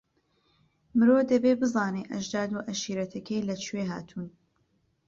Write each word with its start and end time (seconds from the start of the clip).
مرۆ 0.97 1.17
دەبێ 1.31 1.53
بزانێ 1.61 2.03
ئەژداد 2.11 2.49
و 2.53 2.65
عەشیرەتەکەی 2.69 3.45
لەکوێ 3.49 3.83
هاتوون. 3.91 4.27